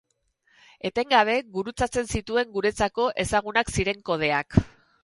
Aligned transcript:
Etengabe 0.89 1.35
gurutzatzen 1.59 2.09
zituen 2.17 2.51
guretzako 2.57 3.07
ezagunak 3.27 3.75
ziren 3.79 4.07
kodeak. 4.13 4.65